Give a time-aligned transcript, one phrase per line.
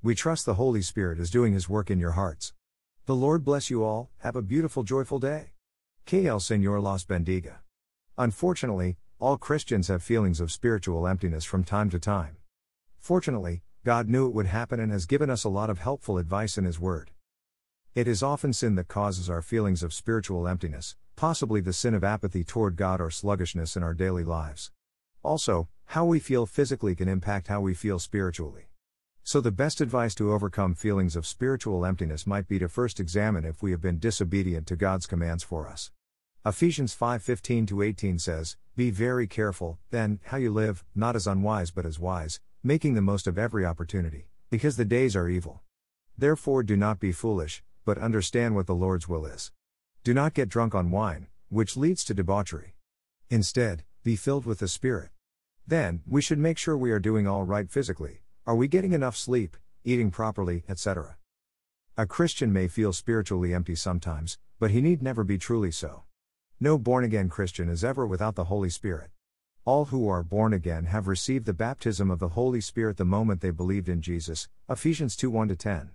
[0.00, 2.52] We trust the Holy Spirit is doing His work in your hearts.
[3.06, 5.54] The Lord bless you all, have a beautiful, joyful day.
[6.12, 7.56] El Señor Las bendiga.
[8.16, 12.36] Unfortunately, all Christians have feelings of spiritual emptiness from time to time.
[13.00, 16.56] Fortunately, God knew it would happen and has given us a lot of helpful advice
[16.56, 17.10] in His Word.
[17.96, 22.04] It is often sin that causes our feelings of spiritual emptiness, possibly the sin of
[22.04, 24.70] apathy toward God or sluggishness in our daily lives.
[25.24, 28.67] Also, how we feel physically can impact how we feel spiritually.
[29.30, 33.44] So, the best advice to overcome feelings of spiritual emptiness might be to first examine
[33.44, 35.90] if we have been disobedient to God's commands for us.
[36.46, 41.84] Ephesians 5:15 18 says, "Be very careful, then, how you live, not as unwise but
[41.84, 45.60] as wise, making the most of every opportunity, because the days are evil.
[46.16, 49.52] Therefore do not be foolish, but understand what the Lord's will is.
[50.04, 52.76] Do not get drunk on wine, which leads to debauchery.
[53.28, 55.10] Instead, be filled with the Spirit.
[55.66, 59.14] Then, we should make sure we are doing all right physically, are we getting enough
[59.14, 61.18] sleep, eating properly, etc.?
[61.98, 66.04] A Christian may feel spiritually empty sometimes, but he need never be truly so.
[66.58, 69.10] No born again Christian is ever without the Holy Spirit.
[69.66, 73.42] All who are born again have received the baptism of the Holy Spirit the moment
[73.42, 74.48] they believed in Jesus.
[74.66, 75.90] Ephesians 2 1 10.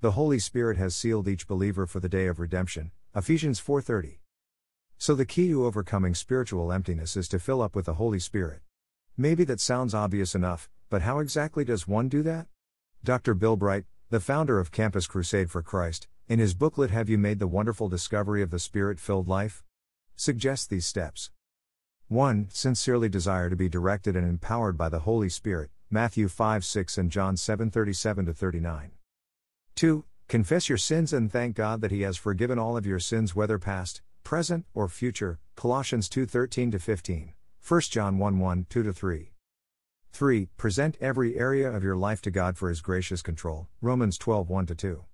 [0.00, 2.92] The Holy Spirit has sealed each believer for the day of redemption.
[3.12, 4.20] Ephesians 4:30.
[4.98, 8.60] So the key to overcoming spiritual emptiness is to fill up with the Holy Spirit.
[9.16, 12.46] Maybe that sounds obvious enough, but how exactly does one do that?
[13.04, 13.34] Dr.
[13.34, 17.38] Bill Bright, the founder of Campus Crusade for Christ, in his booklet Have You Made
[17.38, 19.64] the Wonderful Discovery of the Spirit Filled Life?
[20.16, 21.30] suggests these steps.
[22.08, 22.48] 1.
[22.50, 27.10] Sincerely desire to be directed and empowered by the Holy Spirit, Matthew 5 6 and
[27.10, 28.92] John 7 37 39.
[29.74, 30.04] 2.
[30.26, 33.58] Confess your sins and thank God that He has forgiven all of your sins, whether
[33.58, 37.34] past, present, or future, Colossians 2 13 15,
[37.66, 39.32] 1 John 1 1 2 3.
[40.12, 40.48] 3.
[40.56, 43.68] Present every area of your life to God for His gracious control.
[43.80, 45.04] Romans 12 1 2.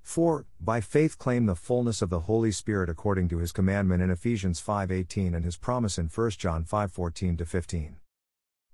[0.00, 0.46] 4.
[0.60, 4.60] By faith claim the fullness of the Holy Spirit according to His commandment in Ephesians
[4.60, 7.96] 5:18 and His promise in 1 John 5:14 15.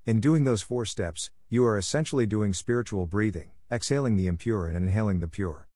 [0.06, 4.76] In doing those four steps, you are essentially doing spiritual breathing, exhaling the impure and
[4.76, 5.68] inhaling the pure.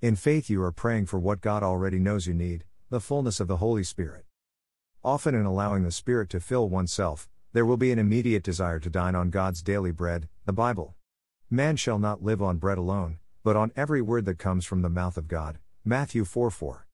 [0.00, 3.48] In faith, you are praying for what God already knows you need, the fullness of
[3.48, 4.24] the Holy Spirit.
[5.02, 8.88] Often, in allowing the Spirit to fill oneself, there will be an immediate desire to
[8.88, 10.94] dine on God's daily bread, the Bible.
[11.50, 14.88] Man shall not live on bread alone, but on every word that comes from the
[14.88, 15.58] mouth of God.
[15.84, 16.86] Matthew 4 4.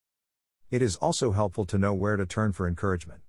[0.70, 3.20] It is also helpful to know where to turn for encouragement.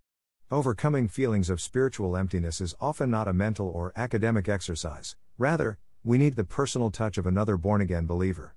[0.49, 6.17] Overcoming feelings of spiritual emptiness is often not a mental or academic exercise, rather, we
[6.17, 8.55] need the personal touch of another born again believer.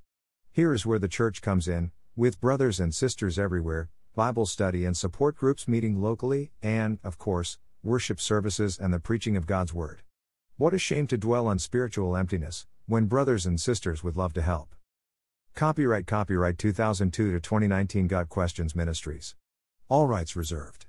[0.53, 4.97] Here is where the church comes in, with brothers and sisters everywhere, Bible study and
[4.97, 10.03] support groups meeting locally, and, of course, worship services, and the preaching of God's Word.
[10.57, 14.43] What a shame to dwell on spiritual emptiness, when brothers and sisters would love to
[14.43, 14.75] help.
[15.55, 19.35] Copyright Copyright 2002 to 2019 Got Questions Ministries.
[19.89, 20.87] All rights reserved.